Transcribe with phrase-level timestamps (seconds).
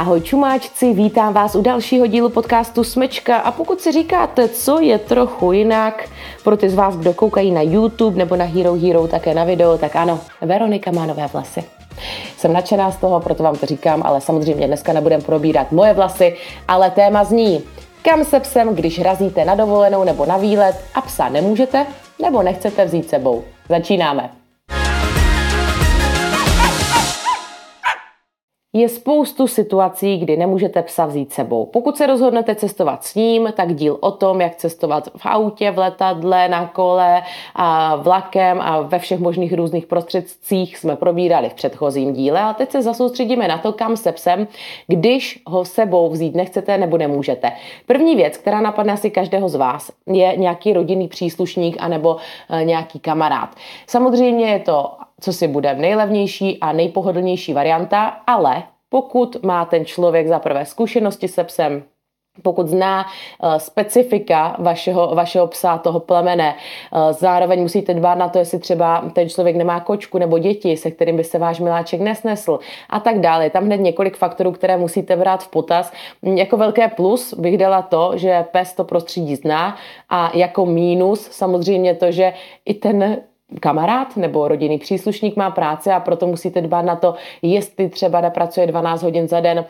[0.00, 4.98] Ahoj čumáčci, vítám vás u dalšího dílu podcastu Smečka a pokud si říkáte, co je
[4.98, 6.08] trochu jinak,
[6.44, 9.78] pro ty z vás, kdo koukají na YouTube nebo na Hero Hero také na video,
[9.78, 11.64] tak ano, Veronika má nové vlasy.
[12.36, 16.36] Jsem nadšená z toho, proto vám to říkám, ale samozřejmě dneska nebudem probírat moje vlasy,
[16.68, 17.62] ale téma zní,
[18.02, 21.86] kam se psem, když razíte na dovolenou nebo na výlet a psa nemůžete
[22.22, 23.44] nebo nechcete vzít sebou.
[23.68, 24.39] Začínáme.
[28.72, 31.66] Je spoustu situací, kdy nemůžete psa vzít sebou.
[31.66, 35.78] Pokud se rozhodnete cestovat s ním, tak díl o tom, jak cestovat v autě, v
[35.78, 37.22] letadle, na kole,
[37.54, 42.40] a vlakem a ve všech možných různých prostředcích jsme probírali v předchozím díle.
[42.40, 44.48] A teď se zasoustředíme na to, kam se psem,
[44.86, 47.52] když ho sebou vzít nechcete nebo nemůžete.
[47.86, 52.16] První věc, která napadne asi každého z vás, je nějaký rodinný příslušník anebo
[52.50, 53.54] eh, nějaký kamarád.
[53.86, 60.28] Samozřejmě je to co si bude nejlevnější a nejpohodlnější varianta, ale pokud má ten člověk
[60.28, 61.82] za prvé zkušenosti se psem,
[62.42, 68.38] pokud zná uh, specifika vašeho, vašeho psa, toho plemene, uh, zároveň musíte dbát na to,
[68.38, 72.58] jestli třeba ten člověk nemá kočku nebo děti, se kterým by se váš miláček nesnesl
[72.90, 73.50] a tak dále.
[73.50, 75.92] Tam hned několik faktorů, které musíte brát v potaz.
[76.22, 79.76] Jako velké plus bych dala to, že pes to prostředí zná
[80.08, 82.32] a jako mínus samozřejmě to, že
[82.64, 83.22] i ten
[83.60, 88.66] kamarád nebo rodinný příslušník má práci a proto musíte dbát na to, jestli třeba nepracuje
[88.66, 89.64] 12 hodin za den,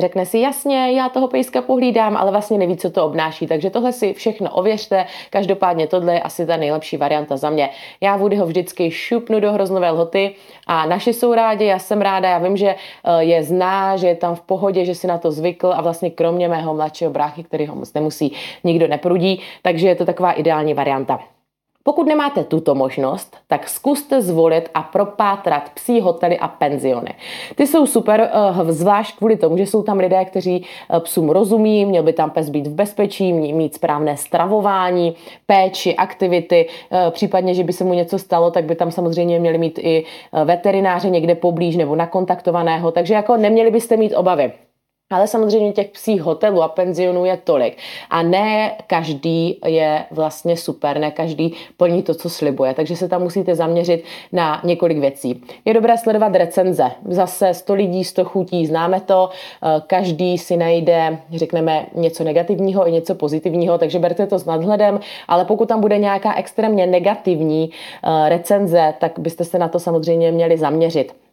[0.00, 3.46] Řekne si, jasně, já toho pejska pohlídám, ale vlastně neví, co to obnáší.
[3.46, 5.06] Takže tohle si všechno ověřte.
[5.30, 7.70] Každopádně tohle je asi ta nejlepší varianta za mě.
[8.00, 10.34] Já ho vždycky šupnu do hroznové lhoty
[10.66, 12.68] a naši jsou rádi, já jsem ráda, já vím, že
[13.04, 16.10] eh, je zná, že je tam v pohodě, že si na to zvykl a vlastně
[16.10, 18.32] kromě mého mladšího bráchy, který ho moc nemusí,
[18.64, 21.33] nikdo neprudí, takže je to taková ideální varianta.
[21.86, 27.14] Pokud nemáte tuto možnost, tak zkuste zvolit a propátrat psí hotely a penziony.
[27.54, 31.86] Ty jsou super, eh, zvlášť kvůli tomu, že jsou tam lidé, kteří eh, psům rozumí,
[31.86, 35.14] měl by tam pes být v bezpečí, mít správné stravování,
[35.46, 39.58] péči, aktivity, eh, případně, že by se mu něco stalo, tak by tam samozřejmě měli
[39.58, 40.04] mít i
[40.44, 44.52] veterináře někde poblíž nebo nakontaktovaného, takže jako neměli byste mít obavy.
[45.10, 47.76] Ale samozřejmě těch psích hotelů a penzionů je tolik.
[48.10, 52.74] A ne každý je vlastně super, ne každý plní to, co slibuje.
[52.74, 55.42] Takže se tam musíte zaměřit na několik věcí.
[55.64, 56.90] Je dobré sledovat recenze.
[57.08, 59.30] Zase 100 lidí, 100 chutí, známe to.
[59.62, 65.00] Eh, každý si najde, řekneme, něco negativního i něco pozitivního, takže berte to s nadhledem.
[65.28, 70.32] Ale pokud tam bude nějaká extrémně negativní eh, recenze, tak byste se na to samozřejmě
[70.32, 71.23] měli zaměřit.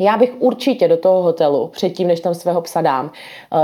[0.00, 3.10] Já bych určitě do toho hotelu, předtím, než tam svého psa dám,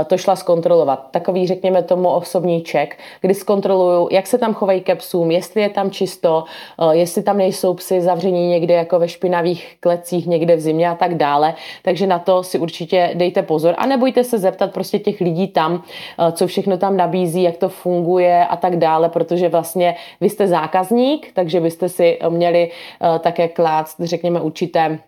[0.01, 1.07] eh, to šla zkontrolovat.
[1.11, 5.69] Takový, řekněme tomu, osobní ček, kdy zkontroluju, jak se tam chovají ke psům, jestli je
[5.69, 6.43] tam čisto,
[6.79, 10.95] eh, jestli tam nejsou psy zavření někde jako ve špinavých klecích, někde v zimě a
[10.95, 11.53] tak dále.
[11.83, 15.83] Takže na to si určitě dejte pozor a nebojte se zeptat prostě těch lidí tam,
[16.19, 20.47] eh, co všechno tam nabízí, jak to funguje a tak dále, protože vlastně vy jste
[20.47, 22.71] zákazník, takže byste si měli
[23.19, 24.99] také klást, řekněme, určité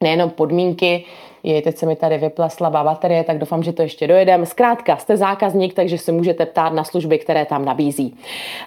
[0.00, 1.04] nejenom podmínky,
[1.42, 4.46] je, teď se mi tady vypla slabá baterie, tak doufám, že to ještě dojedeme.
[4.46, 8.16] Zkrátka, jste zákazník, takže se můžete ptát na služby, které tam nabízí.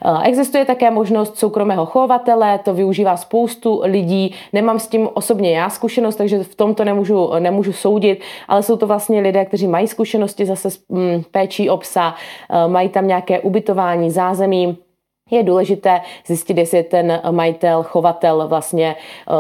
[0.05, 4.35] Eh, existuje také možnost soukromého chovatele, to využívá spoustu lidí.
[4.53, 8.87] Nemám s tím osobně já zkušenost, takže v tomto nemůžu, nemůžu soudit, ale jsou to
[8.87, 12.15] vlastně lidé, kteří mají zkušenosti zase s mm, péčí o psa,
[12.49, 14.77] eh, mají tam nějaké ubytování, zázemí,
[15.31, 18.95] je důležité zjistit, jestli je ten majitel, chovatel vlastně
[19.29, 19.35] uh,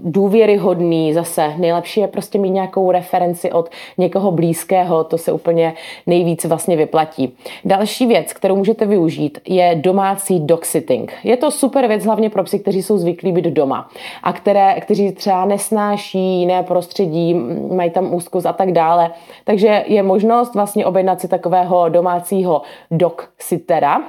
[0.00, 1.12] důvěryhodný.
[1.12, 5.74] Zase nejlepší je prostě mít nějakou referenci od někoho blízkého, to se úplně
[6.06, 7.36] nejvíc vlastně vyplatí.
[7.64, 11.12] Další věc, kterou můžete využít, je domácí dog sitting.
[11.24, 13.88] Je to super věc hlavně pro psy, kteří jsou zvyklí být doma
[14.22, 17.34] a které, kteří třeba nesnáší jiné prostředí,
[17.72, 19.10] mají tam úzkost a tak dále.
[19.44, 24.02] Takže je možnost vlastně objednat si takového domácího dog sittera,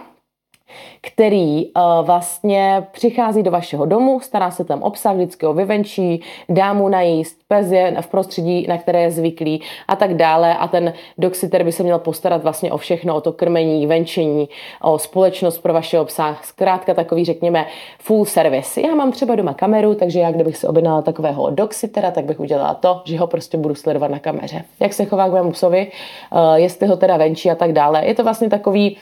[1.01, 6.73] který uh, vlastně přichází do vašeho domu, stará se tam obsah, vždycky ho vyvenčí, dá
[6.73, 10.93] mu najíst, pes je v prostředí, na které je zvyklý a tak dále a ten
[11.17, 14.49] doxitter by se měl postarat vlastně o všechno, o to krmení, venčení,
[14.81, 17.65] o společnost pro vašeho psa, zkrátka takový řekněme
[17.99, 18.81] full service.
[18.81, 22.73] Já mám třeba doma kameru, takže já kdybych si objednala takového doxittera, tak bych udělala
[22.73, 24.63] to, že ho prostě budu sledovat na kameře.
[24.79, 25.91] Jak se chová k mému psovi,
[26.31, 28.05] uh, jestli ho teda venčí a tak dále.
[28.05, 28.97] Je to vlastně takový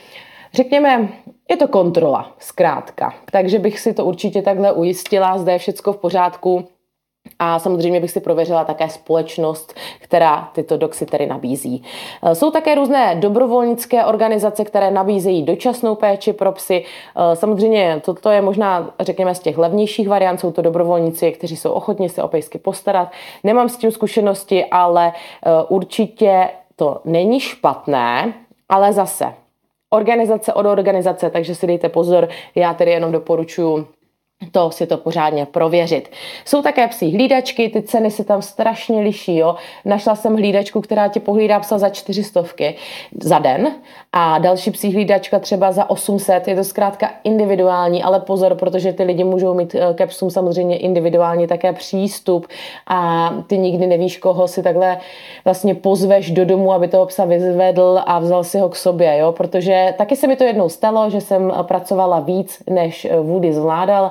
[0.56, 1.08] Řekněme,
[1.50, 3.14] je to kontrola, zkrátka.
[3.30, 6.64] Takže bych si to určitě takhle ujistila, zde je všechno v pořádku.
[7.38, 11.82] A samozřejmě bych si prověřila také společnost, která tyto doxitery nabízí.
[12.22, 16.84] E, jsou také různé dobrovolnické organizace, které nabízejí dočasnou péči pro psy.
[16.84, 20.40] E, samozřejmě toto je možná, řekněme, z těch levnějších variant.
[20.40, 23.12] Jsou to dobrovolníci, kteří jsou ochotni se o pejsky postarat.
[23.44, 25.12] Nemám s tím zkušenosti, ale e,
[25.68, 28.34] určitě to není špatné,
[28.68, 29.34] ale zase
[29.90, 33.95] organizace od organizace, takže si dejte pozor, já tedy jenom doporučuji
[34.52, 36.10] to si to pořádně prověřit.
[36.44, 39.36] Jsou také psí hlídačky, ty ceny se tam strašně liší.
[39.36, 39.56] Jo.
[39.84, 42.74] Našla jsem hlídačku, která ti pohlídá psa za čtyřistovky
[43.22, 43.72] za den
[44.12, 46.48] a další psí hlídačka třeba za 800.
[46.48, 50.76] Je to zkrátka individuální, ale pozor, protože ty lidi můžou mít eh, ke psům samozřejmě
[50.76, 52.46] individuálně také přístup
[52.86, 54.98] a ty nikdy nevíš, koho si takhle
[55.44, 59.32] vlastně pozveš do domu, aby toho psa vyzvedl a vzal si ho k sobě, jo?
[59.32, 64.10] protože taky se mi to jednou stalo, že jsem pracovala víc, než Woody zvládal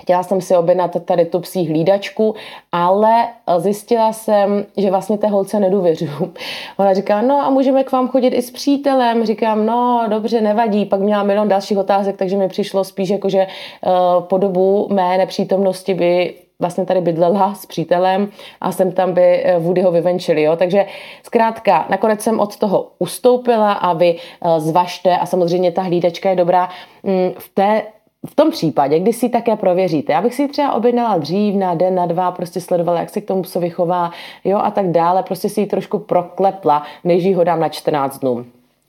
[0.00, 2.34] Chtěla jsem si objednat tady tu psí hlídačku,
[2.72, 6.32] ale zjistila jsem, že vlastně té holce nedůvěřuju.
[6.76, 9.26] Ona říká, no a můžeme k vám chodit i s přítelem.
[9.26, 10.84] Říkám, no dobře, nevadí.
[10.84, 15.18] Pak měla milion dalších otázek, takže mi přišlo spíš jako, že uh, po dobu mé
[15.18, 18.28] nepřítomnosti by vlastně tady bydlela s přítelem
[18.60, 20.56] a jsem tam by eh, Woodyho vyvenčili, jo.
[20.56, 20.86] Takže
[21.22, 24.16] zkrátka, nakonec jsem od toho ustoupila a vy
[24.58, 26.68] zvažte a samozřejmě ta hlídačka je dobrá.
[27.02, 27.82] Mm, v té
[28.26, 31.94] v tom případě, kdy si také prověříte, já bych si třeba objednala dřív na den,
[31.94, 34.10] na dva, prostě sledovala, jak se k tomu psovi chová,
[34.44, 38.18] jo, a tak dále, prostě si ji trošku proklepla, než ji ho dám na 14
[38.18, 38.46] dnů.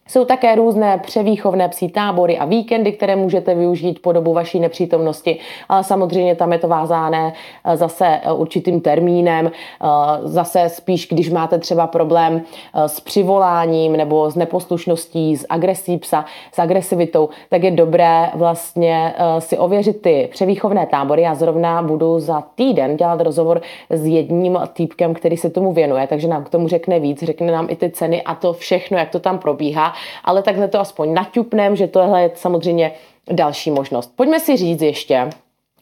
[0.10, 5.40] Jsou také různé převýchovné psí tábory a víkendy, které můžete využít po dobu vaší nepřítomnosti,
[5.69, 7.34] ale samozřejmě tam je to vázáné
[7.66, 9.88] eh, zase eh, určitým termínem, eh,
[10.24, 12.42] zase spíš, když máte třeba problém
[12.74, 19.57] s přivoláním nebo s neposlušností, s agresí psa, s agresivitou, tak je dobré vlastně si
[19.57, 21.22] ověřit ty převýchovné tábory.
[21.22, 26.28] Já zrovna budu za týden dělat rozhovor s jedním týpkem, který se tomu věnuje, takže
[26.28, 29.19] nám k tomu řekne víc, řekne nám i ty ceny a to všechno, jak to
[29.19, 32.92] tam probíhá ale takhle to aspoň naťupnem, že tohle je samozřejmě
[33.31, 34.13] další možnost.
[34.15, 35.30] Pojďme si říct ještě,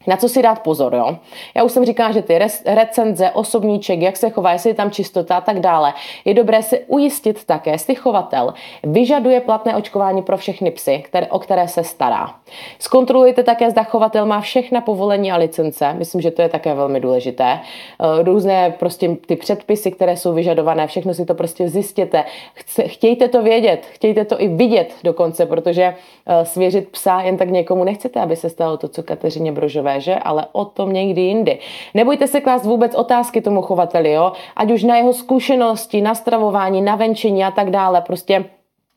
[0.06, 1.16] na co si dát pozor, jo?
[1.54, 5.36] Já už jsem říkala, že ty recenze, osobníček, jak se chová, jestli je tam čistota
[5.36, 5.92] a tak dále,
[6.24, 11.38] je dobré si ujistit také, jestli chovatel vyžaduje platné očkování pro všechny psy, které, o
[11.38, 12.34] které se stará.
[12.78, 17.00] Zkontrolujte také, zda chovatel má všechna povolení a licence, myslím, že to je také velmi
[17.00, 17.44] důležité.
[17.54, 22.24] Eh, různé prostě ty předpisy, které jsou vyžadované, všechno si to prostě zjistěte.
[22.86, 25.94] Chtějte to vědět, chtějte to i vidět dokonce, protože
[26.26, 30.14] eh, svěřit psa jen tak někomu nechcete, aby se stalo to, co Kateřině Brožové že?
[30.14, 31.58] Ale o tom někdy jindy.
[31.94, 34.32] Nebojte se klást vůbec otázky tomu chovateli, jo?
[34.56, 38.00] Ať už na jeho zkušenosti, na stravování, na venčení a tak dále.
[38.00, 38.44] Prostě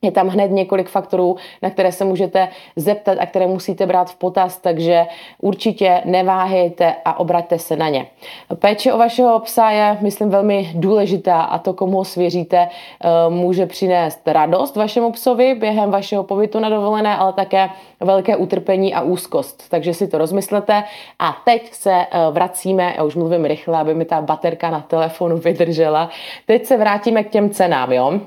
[0.02, 4.16] je tam hned několik faktorů, na které se můžete zeptat a které musíte brát v
[4.16, 5.06] potaz, takže
[5.42, 8.08] určitě neváhejte a obraťte se na ně.
[8.56, 13.66] Péče o vašeho psa je, myslím, velmi důležitá a to, komu ho svěříte, eh, může
[13.66, 17.70] přinést radost vašemu psovi během vašeho pobytu na dovolené, ale také
[18.00, 19.70] velké utrpení a úzkost.
[19.70, 20.84] Takže si to rozmyslete.
[21.20, 25.38] A teď se eh, vracíme, já už mluvím rychle, aby mi ta baterka na telefonu
[25.38, 26.10] vydržela.
[26.46, 28.20] Teď se vrátíme k těm cenám, jo?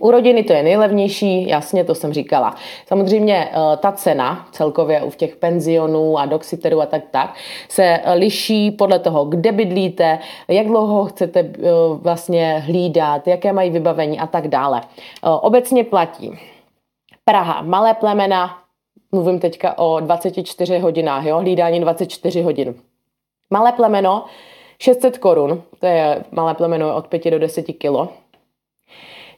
[0.00, 2.54] U rodiny to je nejlevnější, jasně, to jsem říkala.
[2.86, 7.34] Samozřejmě eh, ta cena celkově u těch penzionů a doxiterů a tak tak
[7.68, 11.52] se eh, liší podle toho, kde bydlíte, jak dlouho chcete eh,
[12.02, 14.82] vlastně hlídat, jaké mají vybavení a tak dále.
[15.22, 16.38] Obecně platí
[17.24, 18.58] Praha, malé plemena,
[19.12, 22.74] mluvím teďka o 24 hodinách, jo, hlídání 24 hodin.
[23.52, 24.24] Malé plemeno
[24.78, 28.08] 600 korun, to je malé plemeno od 5 do 10 kilo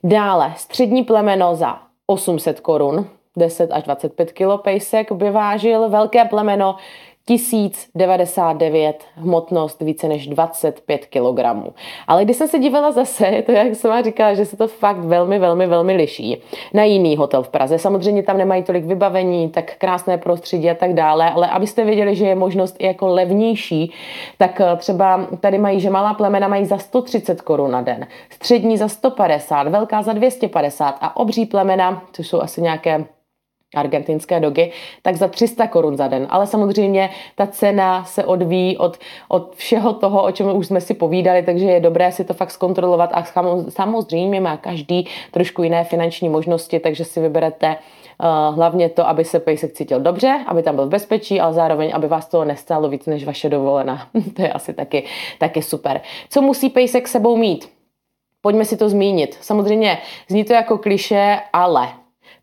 [0.05, 3.07] Dále střední plemeno za 800 korun,
[3.37, 5.89] 10 až 25 kg pejsek by vážil.
[5.89, 6.77] Velké plemeno
[7.25, 11.73] 1099, hmotnost více než 25 kg.
[12.07, 14.99] Ale když jsem se dívala zase, to jak jsem vám říkala, že se to fakt
[14.99, 16.43] velmi, velmi, velmi liší.
[16.75, 17.79] Na jiný hotel v Praze.
[17.79, 22.27] Samozřejmě tam nemají tolik vybavení, tak krásné prostředí a tak dále, ale abyste věděli, že
[22.27, 23.93] je možnost i jako levnější,
[24.39, 28.77] tak eh, třeba tady mají, že malá plemena mají za 130 korun na den, střední
[28.79, 33.05] za 150, velká za 250 a obří plemena, což jsou asi nějaké
[33.75, 34.71] argentinské dogy,
[35.03, 36.27] tak za 300 korun za den.
[36.31, 38.99] Ale samozřejmě ta cena se odvíjí od,
[39.29, 42.51] od všeho toho, o čem už jsme si povídali, takže je dobré si to fakt
[42.51, 43.25] zkontrolovat a
[43.69, 49.41] samozřejmě má každý trošku jiné finanční možnosti, takže si vyberete uh, hlavně to, aby se
[49.41, 53.07] pejsek cítil dobře, aby tam byl v bezpečí, ale zároveň, aby vás toho nestálo víc
[53.07, 54.09] než vaše dovolená.
[54.37, 55.05] to je asi taky,
[55.39, 56.01] taky super.
[56.31, 57.69] Co musí pejsek sebou mít?
[58.41, 59.39] Pojďme si to zmínit.
[59.41, 59.99] Samozřejmě
[60.29, 61.89] zní to jako kliše, ale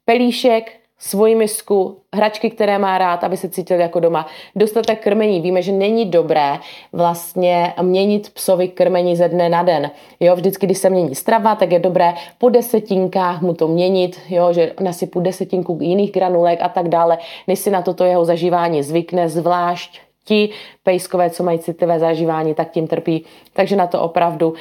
[0.06, 5.42] pelíšek, svoji misku, hračky, které má rád, aby se cítil jako doma, dostatek krmení.
[5.42, 6.60] Víme, že není dobré
[6.94, 9.92] vlastně měnit psovi krmení ze dne na den.
[10.20, 14.54] Jo, vždycky, když se mění strava, tak je dobré po desetinkách mu to měnit, jo,
[14.54, 19.30] že nasypu desetinku jiných granulek a tak dále, než si na toto jeho zažívání zvykne,
[19.30, 20.50] zvlášť ti
[20.84, 23.26] pejskové, co mají citlivé zažívání, tak tím trpí.
[23.54, 24.56] Takže na to opravdu uh,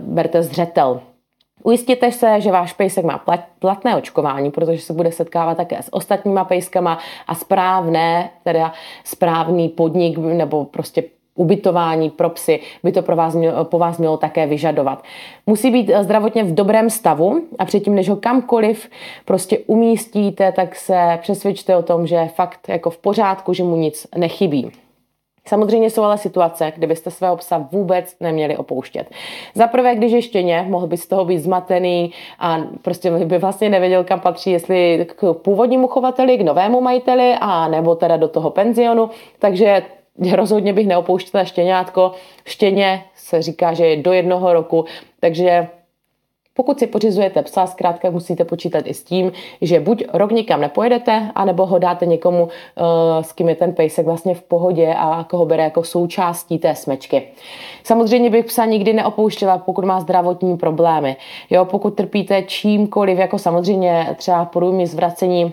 [0.00, 1.00] berte zřetel.
[1.66, 3.24] Ujistěte se, že váš pejsek má
[3.58, 8.72] platné očkování, protože se bude setkávat také s ostatníma pejskama a správné, teda
[9.04, 11.02] správný podnik nebo prostě
[11.34, 15.02] ubytování pro psy by to pro vás po vás mělo také vyžadovat.
[15.46, 18.90] Musí být zdravotně v dobrém stavu a předtím, než ho kamkoliv
[19.24, 23.76] prostě umístíte, tak se přesvědčte o tom, že je fakt jako v pořádku, že mu
[23.76, 24.83] nic nechybí.
[25.48, 29.10] Samozřejmě jsou ale situace, kde byste svého psa vůbec neměli opouštět.
[29.54, 33.68] Za prvé, když je štěně, mohl by z toho být zmatený a prostě by vlastně
[33.70, 38.50] nevěděl, kam patří, jestli k původnímu chovateli, k novému majiteli a nebo teda do toho
[38.50, 39.10] penzionu.
[39.38, 39.82] Takže
[40.32, 42.12] rozhodně bych neopouštěla štěňátko.
[42.44, 44.84] Štěně se říká, že je do jednoho roku,
[45.20, 45.68] takže
[46.56, 51.30] pokud si pořizujete psa, zkrátka musíte počítat i s tím, že buď rok nikam nepojedete,
[51.34, 55.46] anebo ho dáte někomu, eh, s kým je ten pejsek vlastně v pohodě a koho
[55.46, 57.22] bere jako součástí té smečky.
[57.84, 61.16] Samozřejmě bych psa nikdy neopouštěla, pokud má zdravotní problémy.
[61.50, 65.52] Jo, pokud trpíte čímkoliv, jako samozřejmě třeba průjmy zvracení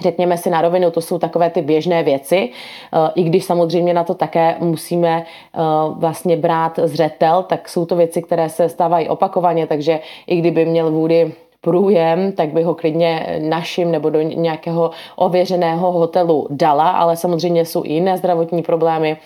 [0.00, 2.50] Řekněme si na rovinu, to jsou takové ty běžné věci,
[2.92, 5.58] eh, i když samozřejmě na to také musíme eh,
[5.96, 10.90] vlastně brát zřetel, tak jsou to věci, které se stávají opakovaně, takže i kdyby měl
[10.90, 11.32] vůdy
[11.64, 17.84] průjem, tak by ho klidně našim nebo do nějakého ověřeného hotelu dala, ale samozřejmě jsou
[17.84, 19.16] i jiné zdravotní problémy,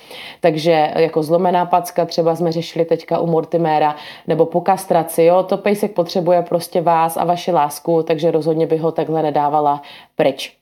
[0.41, 5.57] takže jako zlomená packa třeba jsme řešili teďka u Mortimera, nebo po kastraci, jo, to
[5.57, 9.83] pejsek potřebuje prostě vás a vaši lásku, takže rozhodně by ho takhle nedávala
[10.17, 10.57] pryč.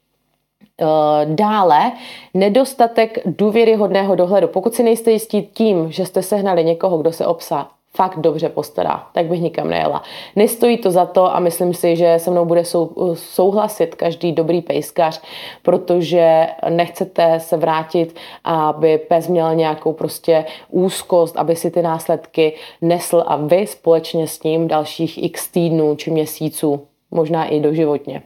[0.81, 1.93] Eh, dále
[2.35, 4.49] nedostatek důvěryhodného dohledu.
[4.49, 9.07] Pokud si nejste jistí tím, že jste sehnali někoho, kdo se obsa fakt dobře postará,
[9.13, 10.03] tak bych nikam nejela.
[10.37, 14.63] Nestojí to za to a myslím si, že se mnou bude sou, souhlasit každý dobrý
[14.63, 15.21] pejskař,
[15.63, 23.25] protože nechcete se vrátit, aby pes měl nějakou prostě úzkost, aby si ty následky nesl
[23.27, 28.23] a vy společně s ním dalších x týdnů či měsíců možná i doživotně.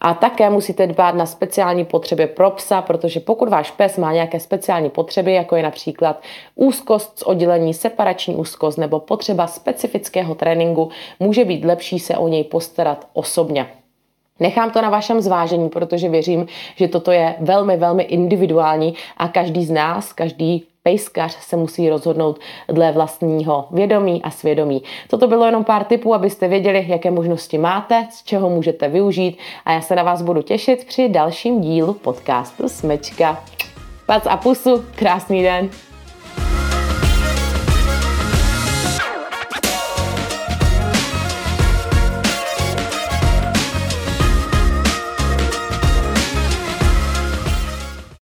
[0.00, 4.40] A také musíte dbát na speciální potřeby pro psa, protože pokud váš pes má nějaké
[4.40, 6.22] speciální potřeby, jako je například
[6.54, 10.88] úzkost z oddělení, separační úzkost nebo potřeba specifického tréninku,
[11.20, 13.66] může být lepší se o něj postarat osobně.
[14.40, 19.64] Nechám to na vašem zvážení, protože věřím, že toto je velmi, velmi individuální a každý
[19.64, 22.38] z nás, každý pejskař se musí rozhodnout
[22.68, 24.82] dle vlastního vědomí a svědomí.
[25.10, 29.72] Toto bylo jenom pár tipů, abyste věděli, jaké možnosti máte, z čeho můžete využít a
[29.72, 33.44] já se na vás budu těšit při dalším dílu podcastu Smečka.
[34.06, 35.70] Pac a pusu, krásný den!